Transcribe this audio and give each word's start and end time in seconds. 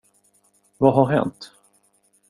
Vad 0.77 0.93
har 0.93 1.05
hänt? 1.07 1.51